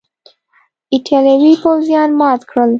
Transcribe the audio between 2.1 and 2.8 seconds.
مات کړل.